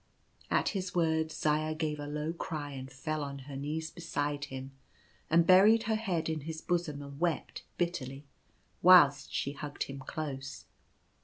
At 0.49 0.69
his 0.69 0.95
words 0.95 1.35
Zaya 1.35 1.75
gave 1.75 1.99
a 1.99 2.07
low 2.07 2.33
cry 2.33 2.71
and 2.71 2.91
fell 2.91 3.21
on 3.23 3.37
her 3.45 3.55
knees 3.55 3.91
beside 3.91 4.45
him, 4.45 4.71
and 5.29 5.45
buried 5.45 5.83
her 5.83 5.95
head 5.95 6.27
in 6.27 6.39
his 6.41 6.59
bosom 6.59 7.03
and 7.03 7.19
wept 7.19 7.61
bitterly, 7.77 8.25
whilst 8.81 9.31
she 9.31 9.51
hugged 9.51 9.83
him 9.83 9.99
close. 9.99 10.65